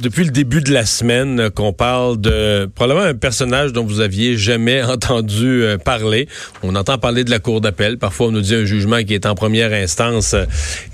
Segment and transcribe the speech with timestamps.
[0.00, 4.36] depuis le début de la semaine qu'on parle de probablement un personnage dont vous aviez
[4.36, 6.28] jamais entendu euh, parler.
[6.62, 7.98] On entend parler de la cour d'appel.
[7.98, 10.44] Parfois, on nous dit un jugement qui est en première instance, euh,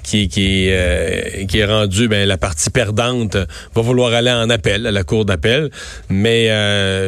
[0.02, 3.36] qui qui euh, qui est rendu, ben la partie perdante
[3.74, 5.70] va vouloir aller en appel à la cour d'appel.
[6.10, 6.46] Mais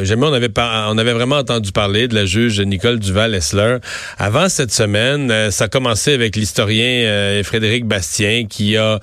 [0.05, 3.77] jamais on avait on avait vraiment entendu parler de la juge Nicole Duval-Essler.
[4.17, 8.99] Avant cette semaine, ça a commencé avec l'historien Frédéric Bastien qui a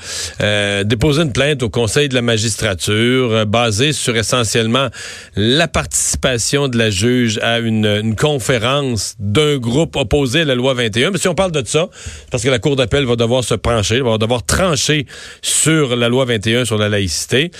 [0.84, 4.88] déposé une plainte au Conseil de la magistrature euh, basée sur essentiellement
[5.34, 11.10] la participation de la juge à une, conférence d'un groupe opposé à la loi 21.
[11.10, 11.88] Mais si on parle de ça,
[12.30, 15.06] parce que la Cour d'appel va devoir se pencher, va devoir trancher
[15.42, 17.50] sur la loi 21 sur la laïcité.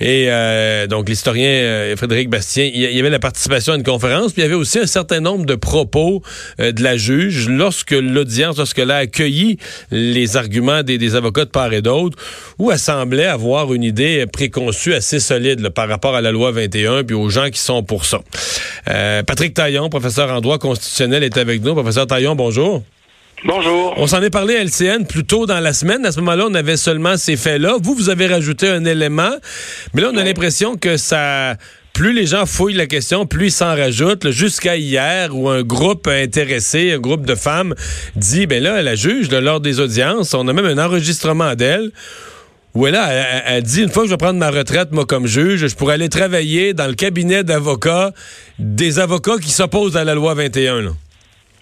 [0.00, 4.32] Et euh, donc l'historien euh, Frédéric Bastien, il y avait la participation à une conférence,
[4.32, 6.22] puis il y avait aussi un certain nombre de propos
[6.58, 9.58] de la juge lorsque l'audience, lorsqu'elle a accueilli
[9.90, 12.18] les arguments des, des avocats de part et d'autre,
[12.58, 17.04] où elle semblait avoir une idée préconçue assez solide par rapport à la loi 21
[17.04, 18.20] puis aux gens qui sont pour ça.
[18.88, 21.74] Euh, Patrick Taillon, professeur en droit constitutionnel, est avec nous.
[21.74, 22.82] Professeur Taillon, bonjour.
[23.44, 23.94] Bonjour.
[23.96, 26.06] On s'en est parlé à LCN plus tôt dans la semaine.
[26.06, 27.76] À ce moment-là, on avait seulement ces faits-là.
[27.82, 29.32] Vous, vous avez rajouté un élément.
[29.94, 31.56] Mais là, on a l'impression que ça
[31.92, 34.30] plus les gens fouillent la question, plus ils s'en rajoutent.
[34.30, 37.74] Jusqu'à hier, où un groupe intéressé, un groupe de femmes,
[38.16, 41.90] dit, ben là, la juge, lors des audiences, on a même un enregistrement d'elle
[42.74, 45.66] où elle, a, dit, une fois que je vais prendre ma retraite, moi, comme juge,
[45.66, 48.12] je pourrais aller travailler dans le cabinet d'avocats
[48.58, 50.80] des avocats qui s'opposent à la loi 21.
[50.80, 50.90] Là.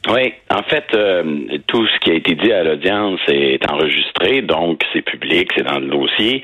[0.09, 1.23] Oui, en fait, euh,
[1.67, 5.79] tout ce qui a été dit à l'audience est enregistré, donc c'est public, c'est dans
[5.79, 6.41] le dossier,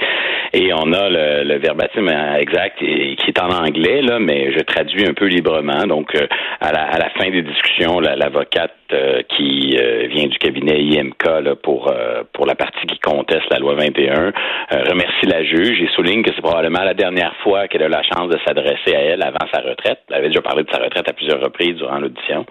[0.53, 2.07] et on a le, le verbatim
[2.39, 5.87] exact qui est en anglais, là, mais je traduis un peu librement.
[5.87, 6.27] Donc, euh,
[6.61, 9.77] à, la, à la fin des discussions, l'avocate euh, qui
[10.11, 11.93] vient du cabinet IMK là, pour
[12.33, 14.33] pour la partie qui conteste la loi 21
[14.89, 18.29] remercie la juge et souligne que c'est probablement la dernière fois qu'elle a la chance
[18.29, 20.01] de s'adresser à elle avant sa retraite.
[20.09, 22.47] Elle avait déjà parlé de sa retraite à plusieurs reprises durant l'audition.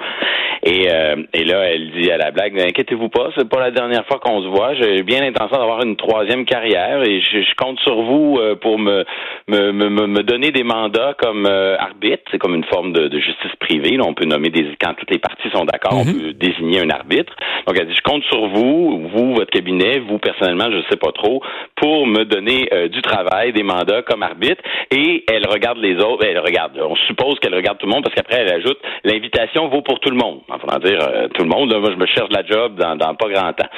[0.64, 4.06] Et euh, et là, elle dit à la blague, inquiétez-vous pas, c'est pas la dernière
[4.06, 4.74] fois qu'on se voit.
[4.76, 9.06] J'ai bien l'intention d'avoir une troisième carrière et je, compte sur vous euh, pour me,
[9.48, 12.24] me, me, me, donner des mandats comme euh, arbitre.
[12.32, 13.98] C'est comme une forme de, de justice privée.
[13.98, 16.20] Là, on peut nommer des quand toutes les parties sont d'accord, on mhm.
[16.20, 17.34] peut désigner un arbitre.
[17.68, 21.12] Donc elle dit, je compte sur vous, vous, votre cabinet, vous personnellement, je sais pas
[21.12, 21.42] trop,
[21.76, 24.62] pour me donner du travail, des mandats comme arbitre.
[24.92, 26.26] Et elle regarde les autres.
[26.26, 26.78] Elle regarde.
[26.80, 30.10] On suppose qu'elle regarde tout le monde parce qu'après elle ajoute, l'invitation vaut pour tout
[30.10, 30.42] le monde.
[30.50, 31.74] En dire euh, tout le monde.
[31.80, 33.70] moi, je me cherche la job dans, pas grand temps.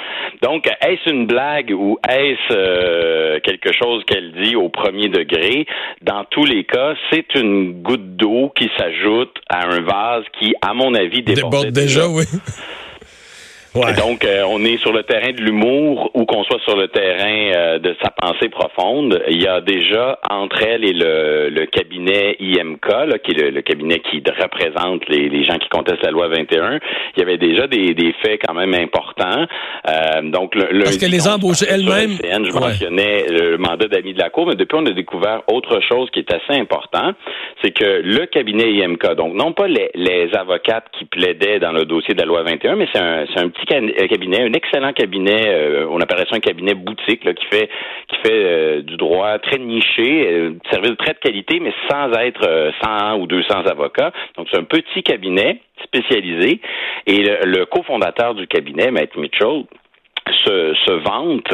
[0.41, 5.65] Donc, est-ce une blague ou est-ce euh, quelque chose qu'elle dit au premier degré?
[6.01, 10.73] Dans tous les cas, c'est une goutte d'eau qui s'ajoute à un vase qui, à
[10.73, 12.07] mon avis, déborde déjà.
[12.07, 12.23] oui.
[13.97, 17.51] Donc, euh, on est sur le terrain de l'humour ou qu'on soit sur le terrain
[17.55, 19.21] euh, de sa pensée profonde.
[19.29, 23.61] Il y a déjà entre elle et le, le cabinet IMK, là, qui est le,
[23.61, 26.79] cabinet qui représente les, les, gens qui contestent la loi 21,
[27.15, 29.45] il y avait déjà des, des faits quand même importants.
[29.87, 32.17] Euh, donc, le, Parce que les embauches elles-mêmes...
[32.23, 36.09] Je mentionnais le mandat d'amis de la Cour, mais depuis, on a découvert autre chose
[36.11, 37.13] qui est assez important,
[37.63, 41.85] c'est que le cabinet IMK, donc non pas les, les avocates qui plaidaient dans le
[41.85, 45.87] dossier de la loi 21, mais c'est un, un petit cabinet, un excellent cabinet, euh,
[45.89, 47.69] on appelle ça un cabinet boutique qui fait
[48.07, 52.11] qui fait euh, du droit très niché, euh, service de très de qualité, mais sans
[52.13, 54.11] être 100 ou 200 avocats.
[54.37, 56.59] Donc c'est un petit cabinet spécialisé.
[57.05, 59.63] Et le, le cofondateur du cabinet, Matt Mitchell,
[60.47, 61.53] se, vante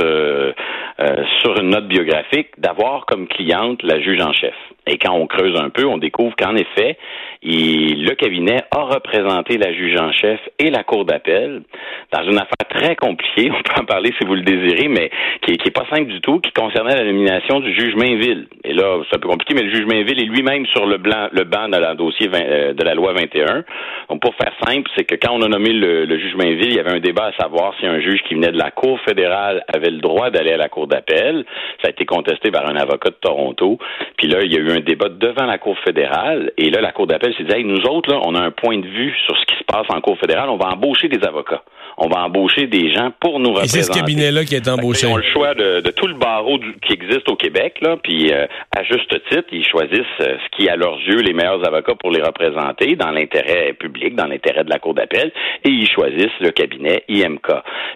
[1.41, 4.55] sur une note biographique d'avoir comme cliente la juge en chef.
[4.85, 6.97] Et quand on creuse un peu, on découvre qu'en effet,
[7.41, 11.63] le cabinet a représenté la juge en chef et la cour d'appel
[12.11, 15.09] dans une affaire très compliquée, on peut en parler si vous le désirez, mais
[15.41, 18.47] qui, est, qui est pas simple du tout, qui concernait la nomination du juge Mainville.
[18.65, 21.27] Et là, c'est un peu compliqué, mais le juge Mainville est lui-même sur le, blanc,
[21.31, 23.63] le banc dans le dossier euh, de la loi 21.
[24.09, 26.79] Donc, pour faire simple, c'est que quand on a nommé le, juge Mainville, il y
[26.79, 29.89] avait un débat à savoir si un juge qui venait de la Cour fédérale avait
[29.89, 31.45] le droit d'aller à la Cour d'appel.
[31.81, 33.79] Ça a été contesté par un avocat de Toronto.
[34.17, 36.51] Puis là, il y a eu un débat devant la Cour fédérale.
[36.57, 38.77] Et là, la Cour d'appel s'est dit, hey, nous autres, là, on a un point
[38.77, 40.49] de vue sur ce qui se passe en Cour fédérale.
[40.49, 41.63] On va embaucher des avocats.
[41.97, 43.79] On va embaucher des gens pour nous représenter.
[43.79, 45.07] Et c'est ce cabinet-là qui est embauché.
[45.07, 47.97] Ils ont le choix de, tout le barreau qui existe au Québec, là.
[48.01, 51.65] Puis, euh, à juste titre, ils choisissent euh, ce qui, à leurs yeux, les meilleurs
[51.67, 55.31] avocats pour les représenter dans l'intérêt public, dans l'intérêt de la Cour d'appel.
[55.63, 57.47] Et ils choisissent le cabinet IMK.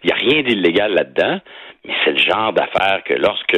[0.04, 1.40] Il n'y a rien d'illégal là-dedans.
[1.86, 3.58] Mais c'est le genre d'affaire que lorsque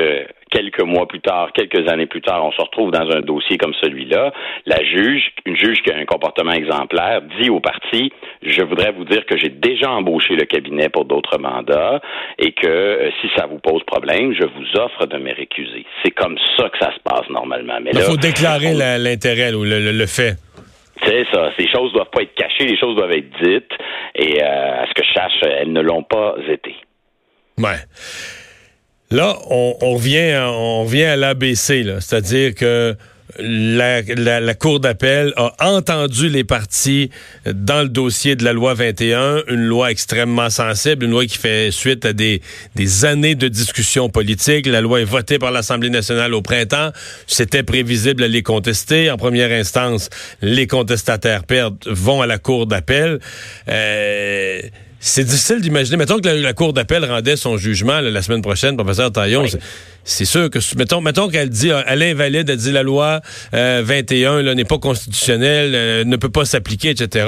[0.50, 3.74] quelques mois plus tard, quelques années plus tard, on se retrouve dans un dossier comme
[3.82, 4.34] celui-là,
[4.66, 8.12] la juge, une juge qui a un comportement exemplaire, dit au parti,
[8.42, 12.02] je voudrais vous dire que j'ai déjà embauché le cabinet pour d'autres mandats
[12.38, 15.86] et que euh, si ça vous pose problème, je vous offre de me récuser.
[16.04, 17.80] C'est comme ça que ça se passe normalement.
[17.82, 20.36] Mais il faut déclarer l'intérêt ou le, fait.
[21.06, 21.52] C'est ça.
[21.58, 23.72] Ces choses doivent pas être cachées, les choses doivent être dites.
[24.16, 26.76] Et euh, à ce que je sache, elles ne l'ont pas été.
[27.58, 27.78] Ouais.
[29.12, 32.96] Là, on, revient, on revient à l'ABC, c'est-à-dire que
[33.40, 37.10] la, Cour d'appel a entendu les partis
[37.46, 41.72] dans le dossier de la loi 21, une loi extrêmement sensible, une loi qui fait
[41.72, 42.42] suite à des,
[42.76, 44.68] des années de discussions politiques.
[44.68, 46.92] La loi est votée par l'Assemblée nationale au printemps.
[47.26, 49.10] C'était prévisible à les contester.
[49.10, 50.10] En première instance,
[50.42, 53.20] les contestataires perdent, vont à la Cour d'appel.
[53.70, 54.62] Euh,
[55.00, 55.98] c'est difficile d'imaginer.
[55.98, 59.46] Mettons que la, Cour d'appel rendait son jugement la semaine prochaine, professeur Taillon.
[60.04, 63.22] C'est sûr que, mettons, mettons qu'elle dit, elle invalide, elle dit la loi
[63.54, 67.28] 21 euh, n'est pas constitutionnelle, euh, ne peut pas s'appliquer, etc.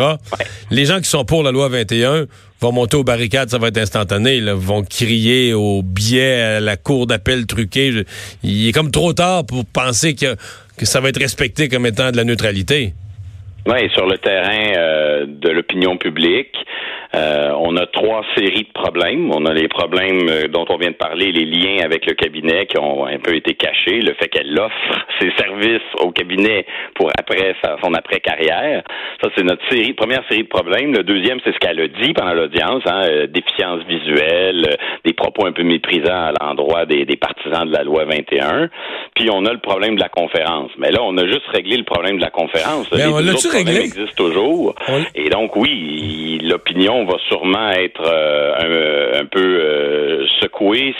[0.71, 2.25] Les gens qui sont pour la loi 21
[2.59, 7.07] vont monter aux barricades, ça va être instantané, vont crier au biais à la Cour
[7.07, 8.03] d'appel truquée.
[8.43, 10.35] Il est comme trop tard pour penser que,
[10.77, 12.93] que ça va être respecté comme étant de la neutralité.
[13.67, 16.55] Oui, sur le terrain euh, de l'opinion publique,
[17.13, 19.31] euh, on a trois séries de problèmes.
[19.33, 22.65] On a les problèmes euh, dont on vient de parler, les liens avec le cabinet
[22.67, 26.65] qui ont un peu été cachés, le fait qu'elle offre ses services au cabinet
[26.95, 28.83] pour après son après-carrière.
[29.21, 30.93] Ça, c'est notre série, première série de problèmes.
[30.93, 35.45] Le deuxième, c'est ce qu'elle a dit pendant l'audience, hein, euh, déficience visuelle, des propos
[35.45, 38.69] un peu méprisants à l'endroit des, partisans de la loi 21.
[39.15, 40.71] Puis on a le problème de la conférence.
[40.77, 42.87] Mais là, on a juste réglé le problème de la conférence.
[42.93, 43.81] Mais on l'a-tu réglé?
[43.81, 44.75] existe toujours.
[45.13, 50.25] Et donc, oui, l'opinion on va sûrement être euh, un, peu euh,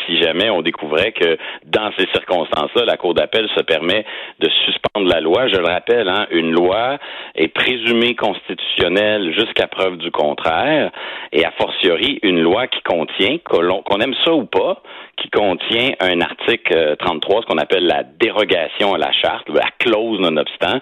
[0.08, 4.06] si jamais on découvrait que dans ces circonstances-là, la Cour d'appel se permet
[4.40, 5.48] de suspendre la loi.
[5.48, 6.98] Je le rappelle, hein, une loi
[7.36, 10.92] est présumée constitutionnelle jusqu'à preuve du contraire,
[11.32, 14.82] et a fortiori une loi qui contient, qu'on aime ça ou pas,
[15.22, 19.70] qui contient un article 33, euh, ce qu'on appelle la dérogation à la charte, la
[19.78, 20.80] clause nonobstant.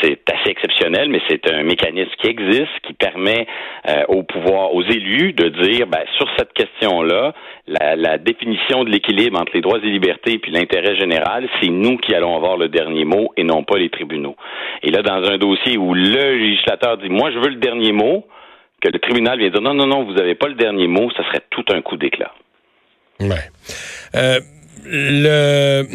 [0.00, 3.46] C'est assez exceptionnel, mais c'est un mécanisme qui existe, qui permet
[3.88, 7.34] euh, au pouvoir, aux élus, de dire, ben, sur cette question-là,
[7.66, 11.96] la, la, définition de l'équilibre entre les droits et libertés puis l'intérêt général, c'est nous
[11.96, 14.36] qui allons avoir le dernier mot et non pas les tribunaux.
[14.82, 18.24] Et là, dans un dossier où le législateur dit, moi, je veux le dernier mot,
[18.80, 21.24] que le tribunal vient dire, non, non, non, vous n'avez pas le dernier mot, ça
[21.24, 22.32] serait tout un coup d'éclat.
[23.28, 23.50] Ouais.
[24.14, 24.40] Euh,
[24.84, 25.86] le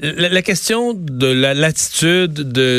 [0.00, 2.32] la, question de l'attitude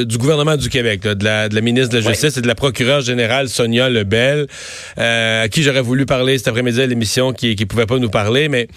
[0.05, 2.55] du gouvernement du Québec, de, la, de, la, ministre de la Justice et de la
[2.55, 4.47] procureure générale Sonia Lebel,
[4.97, 8.09] euh, à qui j'aurais voulu parler cet après-midi à l'émission, qui ne pouvait pas nous
[8.09, 8.67] parler, mais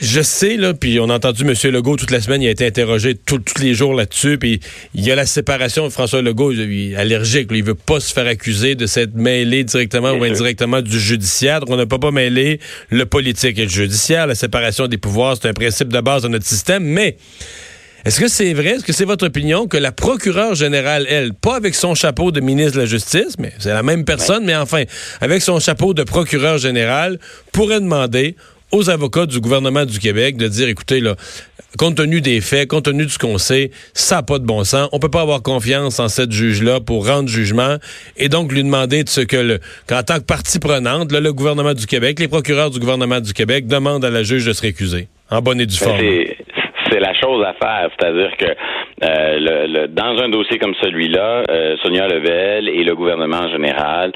[0.00, 1.54] je sais, là, puis on a entendu M.
[1.70, 4.60] Legault toute la semaine, il a été interrogé tous les jours là-dessus, puis
[4.94, 8.26] il y a la séparation François Legault, il est allergique, il veut pas se faire
[8.26, 12.58] accuser de s'être mêlé directement ou indirectement du judiciaire, donc on n'a pas pas mêlé
[12.90, 16.28] le politique et le judiciaire, la séparation des pouvoirs, c'est un principe de base de
[16.28, 17.16] notre système, mais...
[18.04, 21.54] Est-ce que c'est vrai, est-ce que c'est votre opinion que la procureure générale, elle, pas
[21.54, 24.82] avec son chapeau de ministre de la Justice, mais c'est la même personne, mais enfin,
[25.20, 27.20] avec son chapeau de procureur général,
[27.52, 28.34] pourrait demander
[28.72, 31.14] aux avocats du gouvernement du Québec de dire, écoutez, là,
[31.78, 34.64] compte tenu des faits, compte tenu de ce qu'on sait, ça n'a pas de bon
[34.64, 34.88] sens.
[34.92, 37.76] On peut pas avoir confiance en cette juge-là pour rendre jugement
[38.16, 41.74] et donc lui demander de ce que, le, qu'en tant que partie prenante, le gouvernement
[41.74, 45.08] du Québec, les procureurs du gouvernement du Québec demandent à la juge de se récuser,
[45.30, 45.98] en bonne et due ben, forme
[46.92, 47.90] c'est la chose à faire.
[47.98, 48.46] C'est-à-dire que
[49.04, 54.12] euh, le, dans un dossier comme celui-là, euh, Sonia Level et le gouvernement en général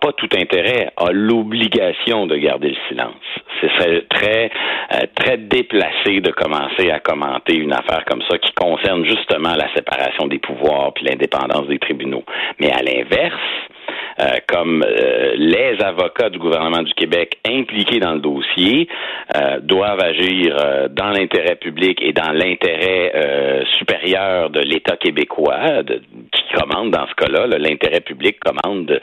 [0.00, 3.14] pas tout intérêt, a l'obligation de garder le silence.
[3.60, 4.50] Ce serait très
[4.94, 9.72] euh, très déplacé de commencer à commenter une affaire comme ça qui concerne justement la
[9.74, 12.24] séparation des pouvoirs puis l'indépendance des tribunaux.
[12.58, 13.38] Mais à l'inverse,
[14.20, 18.88] euh, comme euh, les avocats du gouvernement du Québec impliqués dans le dossier
[19.36, 20.56] euh, doivent agir
[20.90, 27.46] dans l'intérêt public et dans l'intérêt supérieur de l'État québécois, qui commande dans ce cas-là.
[27.58, 29.00] L'intérêt public commande de,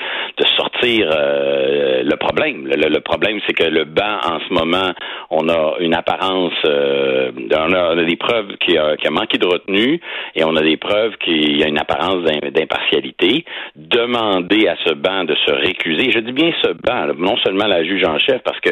[0.58, 2.68] sortir le problème.
[2.68, 4.92] Le, problème, c'est que le banc, en ce moment,
[5.30, 10.00] on a une apparence, on, a, des preuves qui a, qui manqué de retenue
[10.36, 13.46] et on a des preuves qu'il y a une apparence d'impartialité.
[13.76, 16.12] Demander à ce banc de se récuser.
[16.12, 18.72] Je dis bien ce banc, non seulement la juge en chef, parce que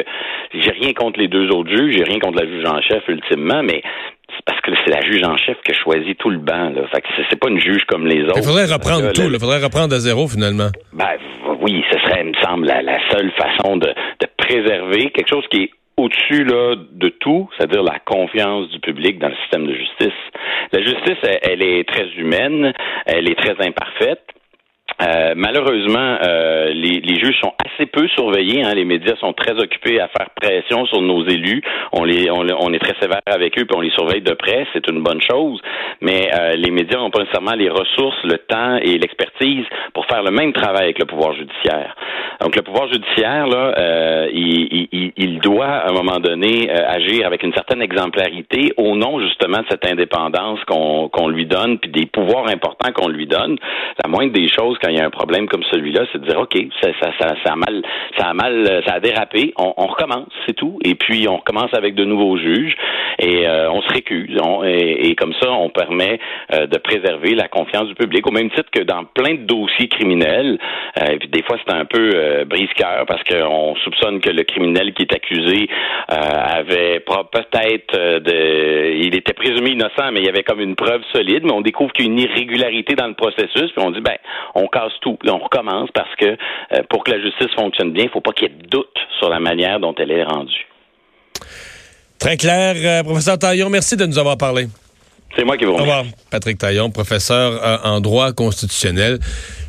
[0.54, 3.62] j'ai rien contre les deux autres juges, j'ai rien contre la juge en chef ultimement,
[3.62, 3.82] mais
[4.34, 6.70] c'est parce que c'est la juge en chef qui choisit tout le banc.
[6.70, 6.86] Là.
[6.92, 8.38] Fait que c'est pas une juge comme les autres.
[8.38, 9.22] Il faudrait reprendre tout.
[9.22, 10.68] Il faudrait reprendre à zéro finalement.
[10.92, 11.16] Ben
[11.60, 15.64] oui, ce serait, il me semble, la, seule façon de, de préserver quelque chose qui
[15.64, 20.20] est au-dessus là de tout, c'est-à-dire la confiance du public dans le système de justice.
[20.72, 22.72] La justice, elle est très humaine,
[23.06, 24.22] elle est très imparfaite.
[25.02, 28.64] Euh, malheureusement, euh, les, juges sont assez peu surveillés.
[28.64, 28.72] Hein.
[28.74, 31.62] Les médias sont très occupés à faire pression sur nos élus.
[31.92, 34.66] On est très sévère avec eux, puis on les surveille de près.
[34.72, 35.60] C'est une bonne chose.
[36.00, 40.22] Mais euh, les médias n'ont pas nécessairement les ressources, le temps et l'expertise pour faire
[40.22, 41.94] le même travail avec le pouvoir judiciaire.
[42.40, 43.46] Donc, le pouvoir judiciaire,
[44.32, 49.66] il, doit à un moment donné agir avec une certaine exemplarité au nom justement de
[49.70, 53.56] cette indépendance qu'on qu'on lui donne, puis des pouvoirs importants qu'on lui donne.
[54.02, 56.38] La moindre des choses quand il y a un problème comme celui-là, c'est de dire
[56.38, 57.82] OK, ça, ça, ça, ça, a mal,
[58.18, 59.52] ça a mal, ça a dérapé.
[59.58, 60.78] On, on recommence, c'est tout.
[60.84, 62.76] Et puis on recommence avec de nouveaux juges
[63.18, 64.36] et euh, on se récuse.
[64.64, 66.18] et, comme ça, on permet
[66.52, 69.88] euh, de préserver la confiance du public, au même titre que dans plein de dossiers
[69.88, 70.58] criminels.
[71.00, 74.92] Euh, et puis des fois, c'est un peu brise-cœur parce qu'on soupçonne que le criminel
[74.94, 75.68] qui est accusé
[76.08, 81.44] avait peut-être de, il était présumé innocent, mais il y avait comme une preuve solide.
[81.44, 84.16] Mais on découvre qu'il y a une irrégularité dans le processus, puis on dit ben,
[84.54, 88.06] on casse tout, on recommence parce que euh, pour que la justice fonctionne bien, il
[88.06, 90.66] ne faut pas qu'il y ait de doute sur la manière dont elle est rendue.
[92.18, 94.66] Très clair, euh, professeur Taillon, merci de nous avoir parlé.
[95.36, 95.90] C'est moi qui vous remercie.
[95.90, 96.14] Au revoir.
[96.30, 99.18] Patrick Taillon, professeur euh, en droit constitutionnel.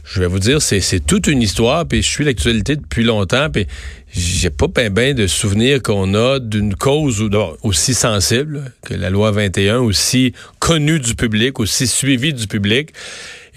[0.06, 3.68] Je vais vous dire, c'est toute une histoire, puis je suis l'actualité depuis longtemps, puis
[4.14, 7.30] j'ai pas bien ben de souvenirs qu'on a d'une cause
[7.62, 12.92] aussi sensible que la loi 21, aussi connue du public, aussi suivie du public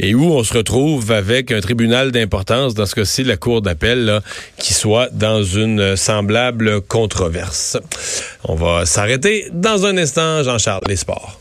[0.01, 4.21] et où on se retrouve avec un tribunal d'importance, dans ce cas-ci la Cour d'appel,
[4.59, 7.77] qui soit dans une semblable controverse.
[8.45, 11.40] On va s'arrêter dans un instant, Jean-Charles, les sports.